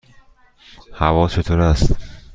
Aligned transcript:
هوا 0.99 1.27
چطور 1.27 1.59
است؟ 1.61 1.95